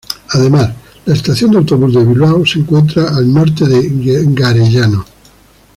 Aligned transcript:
Además, 0.31 0.71
la 1.05 1.13
estación 1.13 1.51
de 1.51 1.59
autobús 1.59 1.93
de 1.93 2.03
Bilbao 2.03 2.43
se 2.43 2.57
encuentra 2.57 3.15
al 3.15 3.31
norte 3.31 3.65
de 3.67 4.23
Garellano. 4.33 5.05